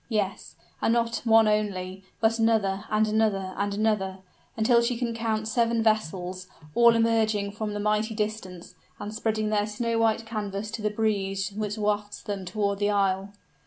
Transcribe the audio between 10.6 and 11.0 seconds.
to the